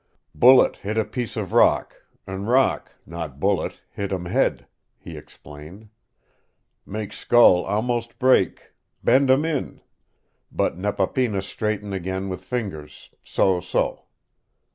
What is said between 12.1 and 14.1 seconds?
with fingers, so so."